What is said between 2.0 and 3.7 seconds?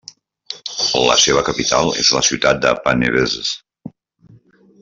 és la ciutat de Panevėžys.